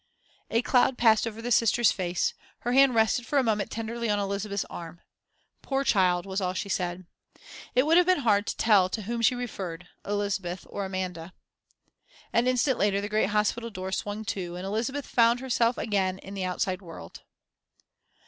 [0.49, 4.17] A cloud passed over the Sister's face; her hand rested for a moment tenderly on
[4.17, 5.01] Elizabeth's arm.
[5.61, 7.05] "Poor child!" was all she said.
[7.75, 11.33] It would have been hard to tell to whom she referred Elizabeth or Amanda.
[12.33, 16.33] An instant later the great hospital door swung to, and Elizabeth found herself again in
[16.33, 17.21] the outside world.